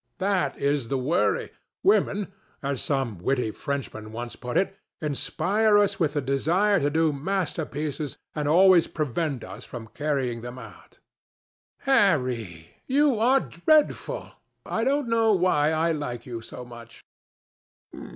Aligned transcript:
That 0.17 0.57
is 0.57 0.87
the 0.87 0.97
worry. 0.97 1.51
Women, 1.83 2.33
as 2.63 2.81
some 2.81 3.19
witty 3.19 3.51
Frenchman 3.51 4.11
once 4.11 4.35
put 4.35 4.57
it, 4.57 4.75
inspire 4.99 5.77
us 5.77 5.99
with 5.99 6.13
the 6.13 6.21
desire 6.21 6.79
to 6.79 6.89
do 6.89 7.13
masterpieces 7.13 8.17
and 8.33 8.47
always 8.47 8.87
prevent 8.87 9.43
us 9.43 9.63
from 9.63 9.89
carrying 9.93 10.41
them 10.41 10.57
out." 10.57 10.97
"Harry, 11.81 12.77
you 12.87 13.19
are 13.19 13.41
dreadful! 13.41 14.31
I 14.65 14.83
don't 14.83 15.07
know 15.07 15.33
why 15.33 15.69
I 15.71 15.91
like 15.91 16.25
you 16.25 16.41
so 16.41 16.65
much." 16.65 17.03